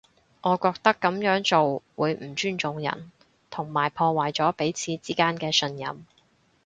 [0.41, 3.11] 我覺得噉樣做會唔尊重人，
[3.51, 6.07] 同埋破壞咗彼此之間嘅信任